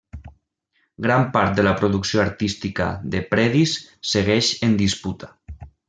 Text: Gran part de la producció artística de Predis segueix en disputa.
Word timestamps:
Gran 1.05 1.25
part 1.35 1.53
de 1.59 1.65
la 1.67 1.73
producció 1.83 2.23
artística 2.23 2.89
de 3.17 3.21
Predis 3.35 3.79
segueix 4.15 4.53
en 4.71 4.79
disputa. 4.85 5.33